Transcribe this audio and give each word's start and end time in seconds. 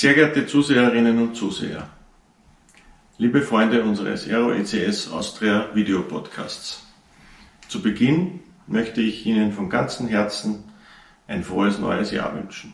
Sehr 0.00 0.14
geehrte 0.14 0.46
Zuseherinnen 0.46 1.18
und 1.18 1.36
Zuseher, 1.36 1.86
liebe 3.18 3.42
Freunde 3.42 3.82
unseres 3.82 4.26
Aero 4.26 4.50
ECS 4.50 5.10
Austria 5.12 5.68
Video 5.74 6.00
Podcasts. 6.00 6.86
Zu 7.68 7.82
Beginn 7.82 8.40
möchte 8.66 9.02
ich 9.02 9.26
Ihnen 9.26 9.52
von 9.52 9.68
ganzem 9.68 10.08
Herzen 10.08 10.64
ein 11.28 11.44
frohes 11.44 11.78
neues 11.78 12.12
Jahr 12.12 12.34
wünschen. 12.34 12.72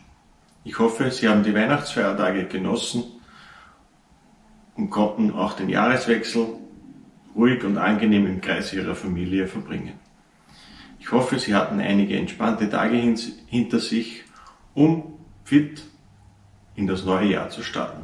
Ich 0.63 0.79
hoffe, 0.79 1.11
Sie 1.11 1.27
haben 1.27 1.43
die 1.43 1.53
Weihnachtsfeiertage 1.53 2.45
genossen 2.45 3.03
und 4.77 4.89
konnten 4.89 5.33
auch 5.33 5.51
den 5.51 5.67
Jahreswechsel 5.67 6.47
ruhig 7.35 7.61
und 7.65 7.77
angenehm 7.77 8.25
im 8.25 8.39
Kreis 8.39 8.71
Ihrer 8.71 8.95
Familie 8.95 9.47
verbringen. 9.47 9.99
Ich 11.01 11.11
hoffe, 11.11 11.39
Sie 11.39 11.53
hatten 11.53 11.81
einige 11.81 12.15
entspannte 12.15 12.69
Tage 12.69 12.95
hinter 13.47 13.81
sich, 13.81 14.23
um 14.73 15.19
fit 15.43 15.83
in 16.77 16.87
das 16.87 17.03
neue 17.03 17.33
Jahr 17.33 17.49
zu 17.49 17.63
starten. 17.63 18.03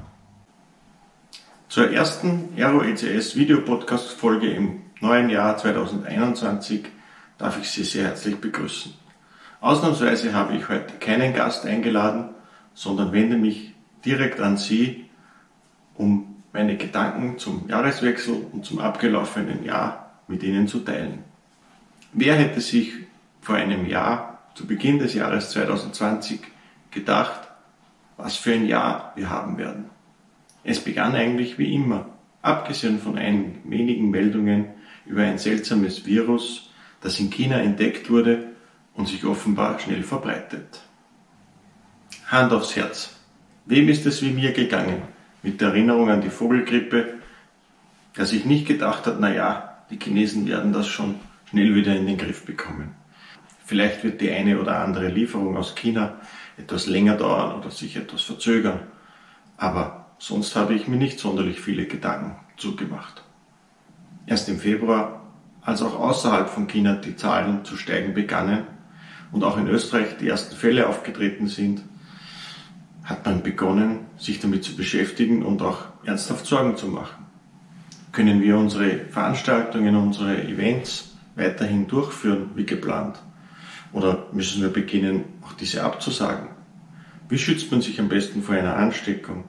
Zur 1.69 1.91
ersten 1.91 2.49
Aero 2.57 2.81
ECS 2.81 3.35
Videopodcast 3.35 4.11
Folge 4.11 4.51
im 4.51 4.81
neuen 4.99 5.29
Jahr 5.29 5.55
2021 5.57 6.85
darf 7.37 7.59
ich 7.59 7.69
Sie 7.69 7.83
sehr 7.83 8.05
herzlich 8.05 8.35
begrüßen. 8.35 8.93
Ausnahmsweise 9.61 10.33
habe 10.33 10.55
ich 10.55 10.67
heute 10.67 10.95
keinen 10.99 11.33
Gast 11.33 11.65
eingeladen, 11.65 12.29
sondern 12.73 13.13
wende 13.13 13.37
mich 13.37 13.73
direkt 14.03 14.41
an 14.41 14.57
Sie, 14.57 15.09
um 15.95 16.35
meine 16.51 16.75
Gedanken 16.75 17.37
zum 17.37 17.69
Jahreswechsel 17.69 18.35
und 18.51 18.65
zum 18.65 18.79
abgelaufenen 18.79 19.63
Jahr 19.63 20.11
mit 20.27 20.43
Ihnen 20.43 20.67
zu 20.67 20.79
teilen. 20.79 21.23
Wer 22.11 22.35
hätte 22.35 22.59
sich 22.59 22.91
vor 23.41 23.55
einem 23.55 23.85
Jahr, 23.85 24.39
zu 24.55 24.65
Beginn 24.67 24.99
des 24.99 25.13
Jahres 25.13 25.51
2020, 25.51 26.41
gedacht, 26.91 27.52
was 28.17 28.35
für 28.35 28.53
ein 28.53 28.65
Jahr 28.65 29.13
wir 29.15 29.29
haben 29.29 29.57
werden? 29.57 29.85
Es 30.63 30.79
begann 30.79 31.15
eigentlich 31.15 31.57
wie 31.57 31.73
immer, 31.73 32.09
abgesehen 32.41 32.99
von 32.99 33.17
einigen 33.17 33.61
wenigen 33.65 34.09
Meldungen 34.11 34.67
über 35.05 35.23
ein 35.23 35.37
seltsames 35.37 36.05
Virus, 36.05 36.69
das 37.01 37.19
in 37.19 37.29
China 37.29 37.57
entdeckt 37.57 38.09
wurde 38.09 38.49
und 38.93 39.07
sich 39.07 39.25
offenbar 39.25 39.79
schnell 39.79 40.03
verbreitet. 40.03 40.81
Hand 42.27 42.53
aufs 42.53 42.75
Herz. 42.75 43.15
Wem 43.65 43.89
ist 43.89 44.05
es 44.05 44.21
wie 44.21 44.31
mir 44.31 44.51
gegangen, 44.53 45.01
mit 45.41 45.59
der 45.61 45.69
Erinnerung 45.69 46.09
an 46.09 46.21
die 46.21 46.29
Vogelgrippe, 46.29 47.15
der 48.17 48.25
sich 48.25 48.45
nicht 48.45 48.67
gedacht 48.67 49.05
hat, 49.05 49.17
na 49.19 49.33
ja, 49.33 49.77
die 49.89 49.99
Chinesen 49.99 50.47
werden 50.47 50.73
das 50.73 50.87
schon 50.87 51.15
schnell 51.49 51.75
wieder 51.75 51.95
in 51.95 52.07
den 52.07 52.17
Griff 52.17 52.45
bekommen. 52.45 52.95
Vielleicht 53.65 54.03
wird 54.03 54.19
die 54.19 54.31
eine 54.31 54.59
oder 54.59 54.79
andere 54.79 55.07
Lieferung 55.07 55.55
aus 55.55 55.75
China 55.75 56.15
etwas 56.57 56.85
länger 56.85 57.15
dauern 57.15 57.57
oder 57.57 57.71
sich 57.71 57.95
etwas 57.95 58.21
verzögern, 58.21 58.81
aber 59.57 60.07
sonst 60.17 60.55
habe 60.55 60.73
ich 60.73 60.87
mir 60.87 60.97
nicht 60.97 61.19
sonderlich 61.19 61.61
viele 61.61 61.85
Gedanken 61.85 62.35
zugemacht. 62.57 63.23
Erst 64.25 64.49
im 64.49 64.59
Februar, 64.59 65.21
als 65.61 65.81
auch 65.81 65.97
außerhalb 65.97 66.49
von 66.49 66.67
China 66.67 66.95
die 66.95 67.15
Zahlen 67.15 67.63
zu 67.63 67.77
steigen 67.77 68.13
begannen 68.13 68.67
und 69.31 69.43
auch 69.45 69.57
in 69.57 69.67
Österreich 69.67 70.17
die 70.19 70.27
ersten 70.27 70.55
Fälle 70.55 70.87
aufgetreten 70.87 71.47
sind, 71.47 71.81
hat 73.03 73.25
man 73.25 73.43
begonnen, 73.43 73.99
sich 74.17 74.39
damit 74.39 74.63
zu 74.63 74.75
beschäftigen 74.75 75.43
und 75.43 75.61
auch 75.61 75.85
ernsthaft 76.05 76.45
Sorgen 76.45 76.77
zu 76.77 76.87
machen. 76.87 77.25
Können 78.11 78.41
wir 78.41 78.57
unsere 78.57 78.99
Veranstaltungen, 79.09 79.95
unsere 79.95 80.43
Events 80.43 81.15
weiterhin 81.35 81.87
durchführen 81.87 82.51
wie 82.55 82.65
geplant? 82.65 83.19
Oder 83.93 84.27
müssen 84.33 84.61
wir 84.61 84.69
beginnen, 84.69 85.25
auch 85.43 85.53
diese 85.53 85.83
abzusagen? 85.83 86.49
Wie 87.29 87.37
schützt 87.37 87.71
man 87.71 87.81
sich 87.81 87.99
am 87.99 88.09
besten 88.09 88.41
vor 88.41 88.55
einer 88.55 88.75
Ansteckung? 88.75 89.45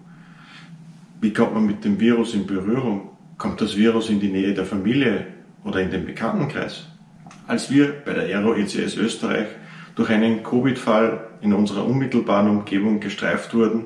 Wie 1.21 1.33
kommt 1.33 1.55
man 1.55 1.67
mit 1.67 1.85
dem 1.85 1.99
Virus 1.99 2.35
in 2.35 2.47
Berührung? 2.47 3.11
Kommt 3.39 3.61
das 3.61 3.77
Virus 3.77 4.11
in 4.11 4.21
die 4.21 4.29
Nähe 4.29 4.55
der 4.55 4.67
Familie 4.67 5.27
oder 5.65 5.81
in 5.81 5.91
den 5.91 6.05
Bekanntenkreis? 6.05 6.87
Als 7.47 7.71
wir 7.71 7.93
bei 8.05 8.13
der 8.13 8.25
Aero 8.25 8.55
ECS 8.55 8.97
Österreich 8.97 9.49
durch 9.97 10.11
einen 10.11 10.43
Covid-Fall 10.43 11.29
in 11.41 11.53
unserer 11.53 11.87
unmittelbaren 11.87 12.49
Umgebung 12.49 13.01
gestreift 13.01 13.55
wurden, 13.55 13.85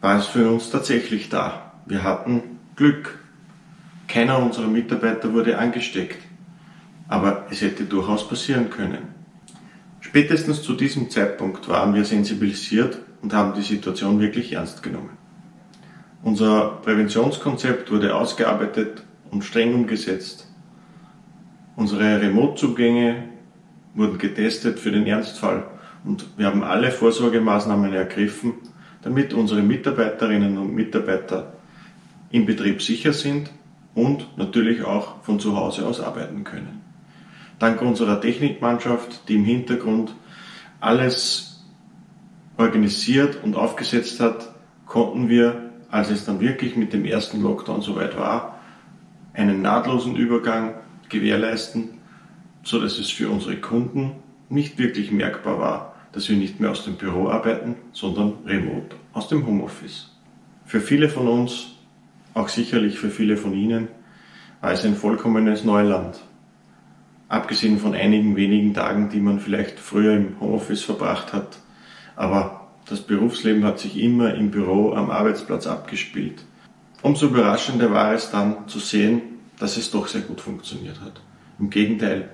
war 0.00 0.18
es 0.18 0.26
für 0.26 0.50
uns 0.50 0.70
tatsächlich 0.70 1.28
da. 1.28 1.72
Wir 1.86 2.02
hatten 2.02 2.42
Glück. 2.76 3.18
Keiner 4.08 4.38
unserer 4.38 4.68
Mitarbeiter 4.68 5.32
wurde 5.32 5.58
angesteckt. 5.58 6.18
Aber 7.08 7.46
es 7.50 7.60
hätte 7.60 7.84
durchaus 7.84 8.28
passieren 8.28 8.70
können. 8.70 9.13
Spätestens 10.06 10.62
zu 10.62 10.74
diesem 10.74 11.08
Zeitpunkt 11.08 11.66
waren 11.66 11.94
wir 11.94 12.04
sensibilisiert 12.04 12.98
und 13.22 13.32
haben 13.32 13.54
die 13.54 13.62
Situation 13.62 14.20
wirklich 14.20 14.52
ernst 14.52 14.82
genommen. 14.82 15.16
Unser 16.22 16.78
Präventionskonzept 16.82 17.90
wurde 17.90 18.14
ausgearbeitet 18.14 19.02
und 19.30 19.44
streng 19.44 19.74
umgesetzt. 19.74 20.46
Unsere 21.74 22.20
Remote-Zugänge 22.20 23.30
wurden 23.94 24.18
getestet 24.18 24.78
für 24.78 24.92
den 24.92 25.06
Ernstfall 25.06 25.64
und 26.04 26.26
wir 26.36 26.46
haben 26.46 26.62
alle 26.62 26.90
Vorsorgemaßnahmen 26.90 27.94
ergriffen, 27.94 28.52
damit 29.00 29.32
unsere 29.32 29.62
Mitarbeiterinnen 29.62 30.58
und 30.58 30.74
Mitarbeiter 30.74 31.54
im 32.30 32.44
Betrieb 32.44 32.82
sicher 32.82 33.14
sind 33.14 33.50
und 33.94 34.36
natürlich 34.36 34.84
auch 34.84 35.22
von 35.22 35.40
zu 35.40 35.56
Hause 35.56 35.86
aus 35.86 36.00
arbeiten 36.00 36.44
können. 36.44 36.83
Dank 37.64 37.82
unserer 37.82 38.20
Technikmannschaft, 38.20 39.28
die 39.28 39.36
im 39.36 39.44
Hintergrund 39.44 40.14
alles 40.80 41.64
organisiert 42.56 43.42
und 43.42 43.56
aufgesetzt 43.56 44.20
hat, 44.20 44.54
konnten 44.86 45.28
wir, 45.28 45.70
als 45.90 46.10
es 46.10 46.24
dann 46.24 46.40
wirklich 46.40 46.76
mit 46.76 46.92
dem 46.92 47.04
ersten 47.04 47.42
Lockdown 47.42 47.82
soweit 47.82 48.16
war, 48.16 48.60
einen 49.32 49.62
nahtlosen 49.62 50.14
Übergang 50.16 50.74
gewährleisten 51.08 52.00
so 52.64 52.80
dass 52.80 52.98
es 52.98 53.10
für 53.10 53.28
unsere 53.28 53.56
Kunden 53.56 54.12
nicht 54.48 54.78
wirklich 54.78 55.10
merkbar 55.10 55.58
war, 55.58 55.94
dass 56.12 56.28
wir 56.28 56.36
nicht 56.36 56.60
mehr 56.60 56.70
aus 56.70 56.84
dem 56.84 56.96
Büro 56.96 57.28
arbeiten, 57.28 57.76
sondern 57.92 58.38
remote 58.46 58.96
aus 59.12 59.28
dem 59.28 59.46
Homeoffice. 59.46 60.10
Für 60.64 60.80
viele 60.80 61.08
von 61.08 61.28
uns, 61.28 61.72
auch 62.32 62.48
sicherlich 62.48 62.98
für 62.98 63.10
viele 63.10 63.36
von 63.36 63.52
Ihnen, 63.52 63.88
war 64.60 64.72
es 64.72 64.84
ein 64.84 64.96
vollkommenes 64.96 65.64
Neuland. 65.64 66.20
Abgesehen 67.28 67.78
von 67.78 67.94
einigen 67.94 68.36
wenigen 68.36 68.74
Tagen, 68.74 69.08
die 69.08 69.20
man 69.20 69.40
vielleicht 69.40 69.80
früher 69.80 70.14
im 70.14 70.40
Homeoffice 70.40 70.82
verbracht 70.82 71.32
hat, 71.32 71.58
aber 72.16 72.68
das 72.86 73.00
Berufsleben 73.00 73.64
hat 73.64 73.78
sich 73.78 73.98
immer 73.98 74.34
im 74.34 74.50
Büro 74.50 74.92
am 74.92 75.10
Arbeitsplatz 75.10 75.66
abgespielt. 75.66 76.44
Umso 77.02 77.26
überraschender 77.26 77.92
war 77.92 78.12
es 78.12 78.30
dann 78.30 78.68
zu 78.68 78.78
sehen, 78.78 79.22
dass 79.58 79.76
es 79.76 79.90
doch 79.90 80.06
sehr 80.06 80.20
gut 80.20 80.40
funktioniert 80.40 81.00
hat. 81.00 81.20
Im 81.58 81.70
Gegenteil, 81.70 82.28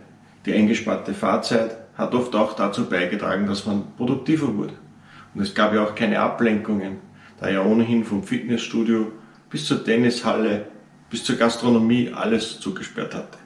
die 0.47 0.53
eingesparte 0.53 1.15
Fahrzeit 1.15 1.77
hat 1.97 2.15
oft 2.15 2.35
auch 2.35 2.55
dazu 2.55 2.89
beigetragen, 2.89 3.47
dass 3.47 3.67
man 3.67 3.85
produktiver 3.97 4.57
wurde. 4.57 4.75
Und 5.35 5.43
es 5.43 5.55
gab 5.55 5.75
ja 5.75 5.85
auch 5.85 5.95
keine 5.95 6.21
Ablenkungen, 6.21 6.97
da 7.39 7.49
ja 7.49 7.63
ohnehin 7.63 8.05
vom 8.05 8.23
Fitnessstudio 8.23 9.13
bis 9.51 9.67
zur 9.67 9.85
Tennishalle, 9.85 10.67
bis 11.11 11.25
zur 11.25 11.37
Gastronomie 11.37 12.11
alles 12.13 12.59
zugesperrt 12.61 13.15
hatte. 13.15 13.39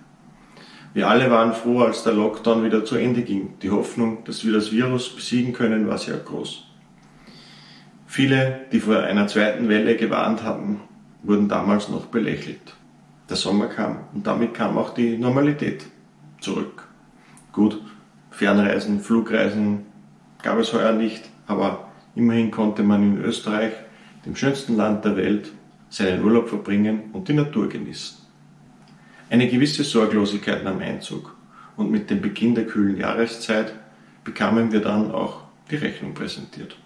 Wir 0.95 1.09
alle 1.09 1.29
waren 1.29 1.53
froh, 1.53 1.81
als 1.81 2.05
der 2.05 2.13
Lockdown 2.13 2.63
wieder 2.63 2.85
zu 2.85 2.95
Ende 2.95 3.23
ging. 3.23 3.55
Die 3.63 3.71
Hoffnung, 3.71 4.23
dass 4.25 4.45
wir 4.45 4.53
das 4.53 4.71
Virus 4.71 5.09
besiegen 5.15 5.53
können, 5.53 5.89
war 5.89 5.99
sehr 5.99 6.17
groß. 6.19 6.69
Viele, 8.07 8.61
die 8.71 8.79
vor 8.79 8.99
einer 8.99 9.27
zweiten 9.27 9.69
Welle 9.69 9.97
gewarnt 9.97 10.45
haben, 10.45 10.83
wurden 11.25 11.49
damals 11.49 11.89
noch 11.89 12.07
belächelt. 12.07 12.77
Der 13.29 13.37
Sommer 13.37 13.67
kam 13.67 14.05
und 14.15 14.25
damit 14.25 14.55
kam 14.55 14.79
auch 14.79 14.95
die 14.95 15.19
Normalität 15.19 15.85
zurück. 16.41 16.87
Gut, 17.51 17.81
Fernreisen, 18.31 19.01
Flugreisen 19.01 19.87
gab 20.45 20.59
es 20.59 20.73
heuer 20.73 20.93
nicht, 20.93 21.29
aber 21.49 21.89
immerhin 22.15 22.53
konnte 22.53 22.85
man 22.85 23.03
in 23.03 23.25
Österreich, 23.25 23.73
dem 24.27 24.37
schönsten 24.37 24.77
Land 24.77 25.05
der 25.05 25.17
Welt, 25.17 25.51
seinen 25.89 26.23
Urlaub 26.23 26.49
verbringen 26.49 27.11
und 27.13 27.27
die 27.27 27.35
Natur 27.35 27.69
genießen. 27.69 28.24
Eine 29.31 29.49
gewisse 29.49 29.85
Sorglosigkeit 29.85 30.65
nahm 30.65 30.81
Einzug 30.81 31.35
und 31.77 31.91
mit 31.91 32.11
dem 32.11 32.21
Beginn 32.21 32.55
der 32.55 32.67
kühlen 32.67 32.97
Jahreszeit 32.97 33.75
bekamen 34.23 34.73
wir 34.73 34.81
dann 34.81 35.11
auch 35.11 35.43
die 35.71 35.77
Rechnung 35.77 36.15
präsentiert. 36.15 36.77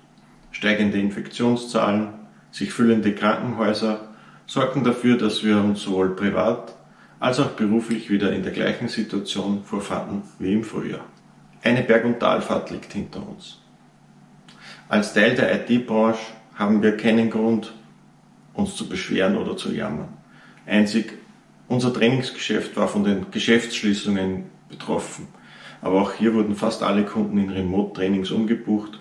Steigende 0.51 0.99
Infektionszahlen, 0.99 2.15
sich 2.51 2.73
füllende 2.73 3.15
Krankenhäuser 3.15 4.09
sorgten 4.47 4.83
dafür, 4.83 5.19
dass 5.19 5.45
wir 5.45 5.59
uns 5.59 5.83
sowohl 5.83 6.17
privat 6.17 6.75
als 7.21 7.41
auch 7.41 7.51
beruflich 7.51 8.11
wieder 8.11 8.33
in 8.33 8.43
der 8.43 8.53
gleichen 8.53 8.89
Situation 8.89 9.65
vorfanden 9.65 10.23
wie 10.39 10.53
im 10.53 10.65
Frühjahr. 10.65 11.05
Eine 11.63 11.83
Berg- 11.83 12.05
und 12.05 12.21
Talfahrt 12.21 12.71
liegt 12.71 12.93
hinter 12.93 13.27
uns. 13.29 13.61
Als 14.89 15.13
Teil 15.13 15.35
der 15.35 15.69
IT-Branche 15.69 16.21
haben 16.55 16.83
wir 16.83 16.97
keinen 16.97 17.31
Grund, 17.31 17.75
uns 18.55 18.77
zu 18.77 18.89
beschweren 18.89 19.37
oder 19.37 19.57
zu 19.57 19.73
jammern. 19.73 20.09
Einzig 20.67 21.13
unser 21.69 21.93
Trainingsgeschäft 21.93 22.77
war 22.77 22.89
von 22.89 23.05
den 23.05 23.31
Geschäftsschließungen 23.31 24.45
betroffen. 24.69 25.29
Aber 25.81 26.03
auch 26.03 26.13
hier 26.13 26.35
wurden 26.35 26.57
fast 26.57 26.83
alle 26.83 27.05
Kunden 27.05 27.39
in 27.39 27.51
Remote-Trainings 27.51 28.31
umgebucht 28.31 29.01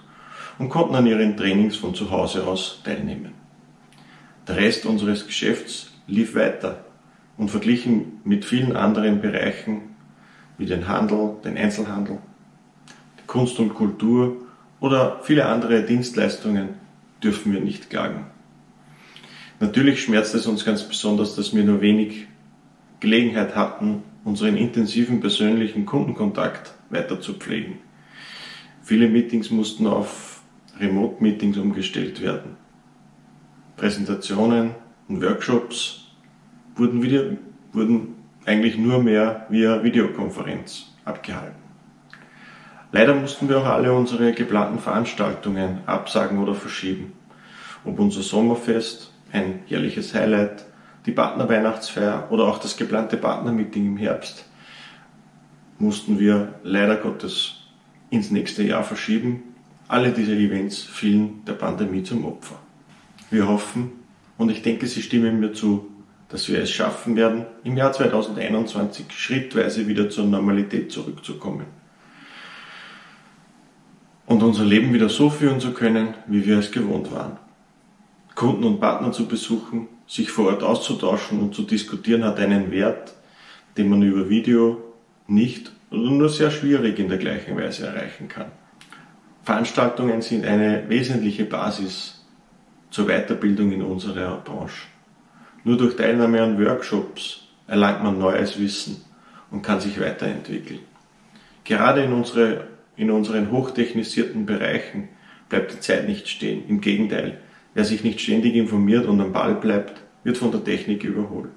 und 0.59 0.69
konnten 0.69 0.95
an 0.95 1.07
ihren 1.07 1.37
Trainings 1.37 1.75
von 1.75 1.95
zu 1.95 2.11
Hause 2.11 2.45
aus 2.45 2.81
teilnehmen. 2.83 3.33
Der 4.47 4.57
Rest 4.57 4.85
unseres 4.85 5.25
Geschäfts 5.25 5.91
lief 6.07 6.35
weiter 6.35 6.85
und 7.37 7.49
verglichen 7.49 8.19
mit 8.23 8.45
vielen 8.45 8.75
anderen 8.75 9.21
Bereichen 9.21 9.95
wie 10.57 10.65
den 10.65 10.87
Handel, 10.87 11.35
den 11.43 11.57
Einzelhandel, 11.57 12.19
Kunst 13.27 13.59
und 13.59 13.73
Kultur 13.73 14.37
oder 14.79 15.19
viele 15.23 15.45
andere 15.47 15.83
Dienstleistungen 15.83 16.69
dürfen 17.21 17.51
wir 17.51 17.59
nicht 17.59 17.89
klagen. 17.89 18.27
Natürlich 19.59 20.01
schmerzt 20.01 20.35
es 20.35 20.45
uns 20.45 20.63
ganz 20.63 20.83
besonders, 20.83 21.35
dass 21.35 21.55
wir 21.55 21.63
nur 21.63 21.81
wenig 21.81 22.27
Gelegenheit 22.99 23.55
hatten, 23.55 24.03
unseren 24.23 24.57
intensiven 24.57 25.19
persönlichen 25.19 25.85
Kundenkontakt 25.85 26.73
weiter 26.89 27.21
zu 27.21 27.33
pflegen. 27.33 27.79
Viele 28.81 29.07
Meetings 29.07 29.51
mussten 29.51 29.87
auf 29.87 30.41
Remote-Meetings 30.79 31.57
umgestellt 31.57 32.21
werden. 32.21 32.57
Präsentationen 33.75 34.71
und 35.07 35.21
Workshops 35.21 36.07
wurden, 36.75 37.01
wieder, 37.01 37.37
wurden 37.73 38.15
eigentlich 38.45 38.77
nur 38.77 39.01
mehr 39.01 39.45
via 39.49 39.83
Videokonferenz 39.83 40.93
abgehalten. 41.05 41.61
Leider 42.91 43.13
mussten 43.13 43.49
wir 43.49 43.59
auch 43.59 43.65
alle 43.65 43.93
unsere 43.93 44.33
geplanten 44.33 44.79
Veranstaltungen 44.79 45.79
absagen 45.85 46.39
oder 46.39 46.55
verschieben. 46.55 47.13
Ob 47.85 47.99
unser 47.99 48.21
Sommerfest, 48.21 49.13
ein 49.31 49.59
jährliches 49.67 50.13
Highlight, 50.15 50.65
die 51.07 51.13
Partnerweihnachtsfeier 51.13 52.27
oder 52.29 52.43
auch 52.43 52.59
das 52.59 52.77
geplante 52.77 53.17
Partnermeeting 53.17 53.87
im 53.87 53.97
Herbst 53.97 54.45
mussten 55.79 56.19
wir 56.19 56.55
leider 56.63 56.97
Gottes 56.97 57.61
ins 58.09 58.29
nächste 58.29 58.63
Jahr 58.63 58.83
verschieben. 58.83 59.43
Alle 59.87 60.11
diese 60.11 60.33
Events 60.33 60.81
fielen 60.81 61.45
der 61.45 61.53
Pandemie 61.53 62.03
zum 62.03 62.25
Opfer. 62.25 62.55
Wir 63.29 63.47
hoffen, 63.47 63.91
und 64.37 64.49
ich 64.49 64.61
denke, 64.61 64.87
Sie 64.87 65.01
stimmen 65.01 65.39
mir 65.39 65.53
zu, 65.53 65.87
dass 66.29 66.49
wir 66.49 66.59
es 66.59 66.71
schaffen 66.71 67.15
werden, 67.15 67.45
im 67.63 67.77
Jahr 67.77 67.93
2021 67.93 69.05
schrittweise 69.09 69.87
wieder 69.87 70.09
zur 70.09 70.25
Normalität 70.25 70.91
zurückzukommen. 70.91 71.65
Und 74.25 74.43
unser 74.43 74.65
Leben 74.65 74.93
wieder 74.93 75.07
so 75.07 75.29
führen 75.29 75.61
zu 75.61 75.71
können, 75.71 76.15
wie 76.27 76.45
wir 76.45 76.59
es 76.59 76.71
gewohnt 76.71 77.13
waren. 77.13 77.37
Kunden 78.35 78.65
und 78.65 78.81
Partner 78.81 79.13
zu 79.13 79.25
besuchen, 79.25 79.87
sich 80.07 80.31
vor 80.31 80.47
Ort 80.47 80.63
auszutauschen 80.63 81.39
und 81.39 81.53
zu 81.53 81.63
diskutieren, 81.63 82.23
hat 82.23 82.39
einen 82.39 82.71
Wert, 82.71 83.13
den 83.77 83.89
man 83.89 84.01
über 84.01 84.29
Video 84.29 84.81
nicht 85.27 85.71
oder 85.91 86.09
nur 86.09 86.29
sehr 86.29 86.51
schwierig 86.51 86.97
in 86.99 87.09
der 87.09 87.17
gleichen 87.17 87.57
Weise 87.57 87.87
erreichen 87.87 88.27
kann. 88.27 88.51
Veranstaltungen 89.43 90.21
sind 90.21 90.45
eine 90.45 90.89
wesentliche 90.89 91.45
Basis 91.45 92.25
zur 92.89 93.07
Weiterbildung 93.07 93.71
in 93.71 93.81
unserer 93.81 94.37
Branche. 94.37 94.87
Nur 95.63 95.77
durch 95.77 95.95
Teilnahme 95.95 96.41
an 96.41 96.63
Workshops 96.63 97.41
erlangt 97.67 98.03
man 98.03 98.17
neues 98.17 98.59
Wissen 98.59 99.03
und 99.51 99.61
kann 99.61 99.79
sich 99.79 99.99
weiterentwickeln. 99.99 100.79
Gerade 101.63 102.01
in, 102.03 102.13
unsere, 102.13 102.67
in 102.95 103.11
unseren 103.11 103.51
hochtechnisierten 103.51 104.45
Bereichen 104.45 105.09
bleibt 105.49 105.73
die 105.73 105.79
Zeit 105.79 106.07
nicht 106.07 106.29
stehen. 106.29 106.67
Im 106.67 106.81
Gegenteil, 106.81 107.39
Wer 107.77 107.85
sich 107.85 108.03
nicht 108.03 108.19
ständig 108.19 108.55
informiert 108.55 109.05
und 109.05 109.21
am 109.21 109.33
Ball 109.33 109.53
bleibt, 109.53 110.01
wird 110.23 110.39
von 110.39 110.49
der 110.49 110.63
Technik 110.63 111.03
überholt. 111.03 111.51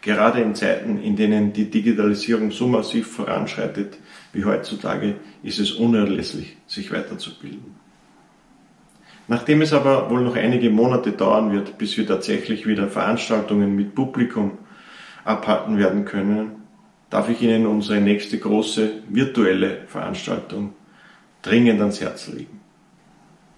Gerade 0.00 0.40
in 0.40 0.54
Zeiten, 0.54 1.02
in 1.02 1.16
denen 1.16 1.52
die 1.52 1.68
Digitalisierung 1.68 2.52
so 2.52 2.68
massiv 2.68 3.08
voranschreitet 3.08 3.98
wie 4.32 4.44
heutzutage, 4.44 5.16
ist 5.42 5.58
es 5.58 5.72
unerlässlich, 5.72 6.56
sich 6.68 6.92
weiterzubilden. 6.92 7.74
Nachdem 9.26 9.60
es 9.60 9.72
aber 9.72 10.08
wohl 10.08 10.20
noch 10.20 10.36
einige 10.36 10.70
Monate 10.70 11.10
dauern 11.10 11.50
wird, 11.50 11.78
bis 11.78 11.96
wir 11.96 12.06
tatsächlich 12.06 12.68
wieder 12.68 12.86
Veranstaltungen 12.86 13.74
mit 13.74 13.96
Publikum 13.96 14.58
abhalten 15.24 15.78
werden 15.78 16.04
können, 16.04 16.62
darf 17.10 17.28
ich 17.28 17.42
Ihnen 17.42 17.66
unsere 17.66 18.00
nächste 18.00 18.38
große 18.38 19.02
virtuelle 19.08 19.78
Veranstaltung 19.88 20.74
dringend 21.42 21.80
ans 21.80 22.00
Herz 22.00 22.28
legen. 22.28 22.60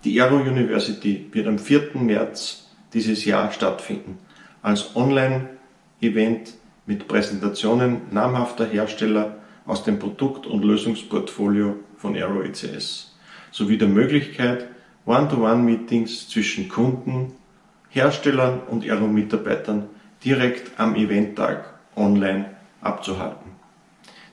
Die 0.04 0.22
Aero 0.22 0.36
University 0.36 1.26
wird 1.32 1.48
am 1.48 1.58
4. 1.58 1.90
März 1.94 2.68
dieses 2.94 3.24
Jahr 3.24 3.50
stattfinden, 3.50 4.18
als 4.62 4.94
Online-Event 4.94 6.54
mit 6.86 7.08
Präsentationen 7.08 8.02
namhafter 8.12 8.64
Hersteller 8.64 9.38
aus 9.66 9.82
dem 9.82 9.98
Produkt- 9.98 10.46
und 10.46 10.64
Lösungsportfolio 10.64 11.80
von 11.96 12.14
Aero 12.14 12.42
ECS, 12.42 13.18
sowie 13.50 13.76
der 13.76 13.88
Möglichkeit, 13.88 14.68
One-to-One-Meetings 15.04 16.28
zwischen 16.28 16.68
Kunden, 16.68 17.32
Herstellern 17.90 18.60
und 18.68 18.84
Aero-Mitarbeitern 18.84 19.88
direkt 20.24 20.78
am 20.78 20.94
Eventtag 20.94 21.74
online 21.96 22.54
abzuhalten. 22.80 23.50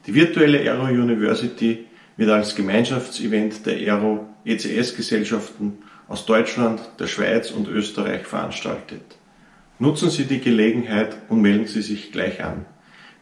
Die 0.06 0.13
virtuelle 0.13 0.59
Aero 0.59 0.83
University 0.83 1.88
wird 2.17 2.29
als 2.29 2.56
Gemeinschaftsevent 2.56 3.65
der 3.65 3.77
Aero 3.77 4.27
ECS-Gesellschaften 4.45 5.80
aus 6.07 6.25
Deutschland, 6.25 6.81
der 7.00 7.07
Schweiz 7.07 7.51
und 7.51 7.68
Österreich 7.68 8.25
veranstaltet. 8.25 9.18
Nutzen 9.80 10.09
Sie 10.09 10.25
die 10.25 10.39
Gelegenheit 10.39 11.18
und 11.30 11.42
melden 11.42 11.68
Sie 11.68 11.81
sich 11.81 12.12
gleich 12.12 12.44
an. 12.44 12.65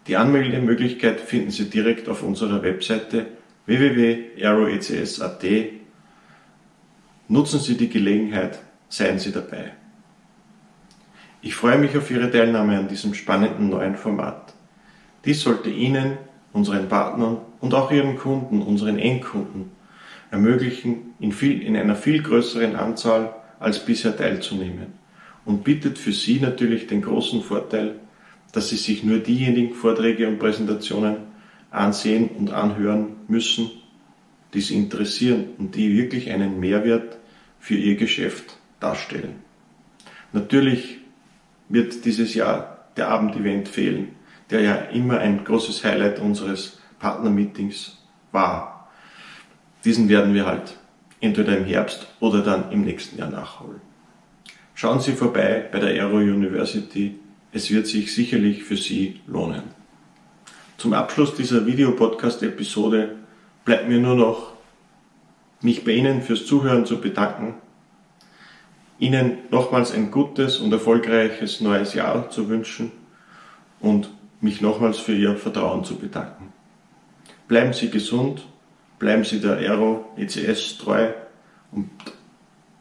Die 0.07 0.17
Anmeldemöglichkeit 0.17 1.19
finden 1.21 1.51
Sie 1.51 1.69
direkt 1.69 2.09
auf 2.09 2.23
unserer 2.23 2.61
Webseite 2.61 3.27
www.aeroecs.at. 3.65 5.43
Nutzen 7.29 7.59
Sie 7.59 7.77
die 7.77 7.89
Gelegenheit, 7.89 8.59
seien 8.89 9.17
Sie 9.17 9.31
dabei. 9.31 9.71
Ich 11.41 11.55
freue 11.55 11.77
mich 11.77 11.97
auf 11.97 12.11
Ihre 12.11 12.29
Teilnahme 12.29 12.77
an 12.77 12.87
diesem 12.87 13.13
spannenden 13.13 13.69
neuen 13.69 13.95
Format. 13.95 14.53
Dies 15.25 15.41
sollte 15.41 15.69
Ihnen 15.69 16.17
unseren 16.53 16.87
Partnern 16.87 17.37
und 17.59 17.73
auch 17.73 17.91
ihren 17.91 18.17
Kunden, 18.17 18.61
unseren 18.61 18.99
Endkunden, 18.99 19.71
ermöglichen, 20.33 21.13
in, 21.19 21.31
viel, 21.31 21.61
in 21.61 21.77
einer 21.77 21.95
viel 21.95 22.23
größeren 22.23 22.75
Anzahl 22.75 23.35
als 23.59 23.85
bisher 23.85 24.17
teilzunehmen 24.17 24.87
und 25.45 25.63
bietet 25.63 25.99
für 25.99 26.11
Sie 26.11 26.39
natürlich 26.39 26.87
den 26.87 27.03
großen 27.03 27.43
Vorteil, 27.43 27.99
dass 28.51 28.69
Sie 28.69 28.77
sich 28.77 29.03
nur 29.03 29.19
diejenigen 29.19 29.75
Vorträge 29.75 30.27
und 30.27 30.39
Präsentationen 30.39 31.17
ansehen 31.69 32.29
und 32.29 32.51
anhören 32.51 33.17
müssen, 33.27 33.69
die 34.55 34.61
Sie 34.61 34.75
interessieren 34.75 35.49
und 35.59 35.75
die 35.75 35.95
wirklich 35.95 36.31
einen 36.31 36.59
Mehrwert 36.59 37.19
für 37.59 37.75
Ihr 37.75 37.95
Geschäft 37.95 38.57
darstellen. 38.79 39.35
Natürlich 40.31 40.97
wird 41.69 42.05
dieses 42.05 42.33
Jahr 42.33 42.87
der 42.97 43.09
Abendevent 43.09 43.69
fehlen, 43.69 44.15
der 44.49 44.61
ja 44.61 44.75
immer 44.75 45.19
ein 45.19 45.43
großes 45.43 45.83
Highlight 45.83 46.19
unseres 46.19 46.79
Partnermeetings 46.97 47.99
war. 48.31 48.72
Diesen 49.85 50.09
werden 50.09 50.33
wir 50.33 50.45
halt 50.45 50.77
entweder 51.19 51.57
im 51.57 51.65
Herbst 51.65 52.07
oder 52.19 52.41
dann 52.41 52.71
im 52.71 52.83
nächsten 52.83 53.17
Jahr 53.17 53.29
nachholen. 53.29 53.81
Schauen 54.75 54.99
Sie 54.99 55.13
vorbei 55.13 55.67
bei 55.71 55.79
der 55.79 55.89
Aero 55.89 56.17
University. 56.17 57.15
Es 57.51 57.69
wird 57.69 57.87
sich 57.87 58.13
sicherlich 58.13 58.63
für 58.63 58.77
Sie 58.77 59.21
lohnen. 59.27 59.63
Zum 60.77 60.93
Abschluss 60.93 61.35
dieser 61.35 61.65
Videopodcast-Episode 61.65 63.15
bleibt 63.63 63.87
mir 63.87 63.99
nur 63.99 64.15
noch, 64.15 64.53
mich 65.61 65.85
bei 65.85 65.91
Ihnen 65.91 66.21
fürs 66.21 66.45
Zuhören 66.45 66.85
zu 66.85 66.99
bedanken, 66.99 67.55
Ihnen 68.99 69.37
nochmals 69.49 69.91
ein 69.93 70.11
gutes 70.11 70.57
und 70.57 70.71
erfolgreiches 70.71 71.61
neues 71.61 71.93
Jahr 71.93 72.29
zu 72.29 72.49
wünschen 72.49 72.91
und 73.79 74.09
mich 74.41 74.61
nochmals 74.61 74.97
für 74.97 75.15
Ihr 75.15 75.35
Vertrauen 75.37 75.83
zu 75.83 75.95
bedanken. 75.95 76.51
Bleiben 77.47 77.73
Sie 77.73 77.89
gesund, 77.89 78.45
bleiben 79.03 79.25
Sie 79.25 79.41
der 79.41 79.57
Aero 79.57 80.05
ECS 80.15 80.77
treu 80.77 81.09
und 81.73 81.89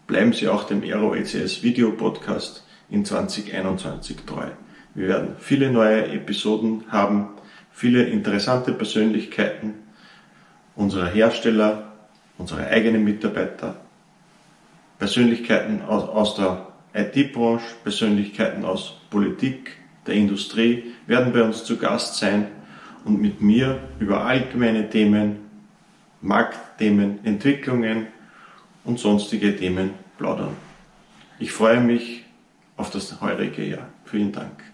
bleiben 0.06 0.32
Sie 0.32 0.46
auch 0.46 0.62
dem 0.62 0.84
Aero 0.84 1.16
ECS 1.16 1.64
Video 1.64 1.90
Podcast 1.90 2.64
in 2.88 3.04
2021 3.04 4.18
treu. 4.24 4.46
Wir 4.94 5.08
werden 5.08 5.30
viele 5.40 5.72
neue 5.72 6.12
Episoden 6.12 6.84
haben, 6.90 7.30
viele 7.72 8.04
interessante 8.04 8.72
Persönlichkeiten 8.72 9.74
unserer 10.76 11.08
Hersteller, 11.08 11.92
unserer 12.38 12.68
eigenen 12.68 13.02
Mitarbeiter, 13.02 13.80
Persönlichkeiten 15.00 15.82
aus, 15.82 16.08
aus 16.08 16.36
der 16.36 16.68
IT-Branche, 16.94 17.66
Persönlichkeiten 17.82 18.64
aus 18.64 18.96
Politik, 19.10 19.72
der 20.06 20.14
Industrie 20.14 20.92
werden 21.08 21.32
bei 21.32 21.42
uns 21.42 21.64
zu 21.64 21.78
Gast 21.78 22.18
sein 22.18 22.46
und 23.04 23.20
mit 23.20 23.40
mir 23.40 23.80
über 23.98 24.24
allgemeine 24.24 24.88
Themen, 24.88 25.41
Marktthemen, 26.22 27.24
Entwicklungen 27.24 28.06
und 28.84 28.98
sonstige 28.98 29.56
Themen 29.56 29.90
plaudern. 30.18 30.56
Ich 31.38 31.52
freue 31.52 31.80
mich 31.80 32.24
auf 32.76 32.90
das 32.90 33.20
heurige 33.20 33.64
Jahr. 33.64 33.88
Vielen 34.04 34.32
Dank. 34.32 34.71